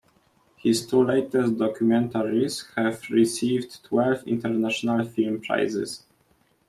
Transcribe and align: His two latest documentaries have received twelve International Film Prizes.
His 0.57 0.87
two 0.87 1.03
latest 1.03 1.57
documentaries 1.57 2.65
have 2.75 3.07
received 3.11 3.83
twelve 3.83 4.23
International 4.27 5.05
Film 5.05 5.41
Prizes. 5.41 6.05